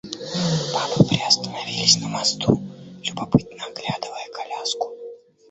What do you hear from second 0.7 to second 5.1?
Бабы приостановились на мосту, любопытно оглядывая коляску.